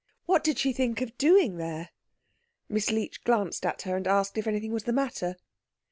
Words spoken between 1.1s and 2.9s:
doing there? Miss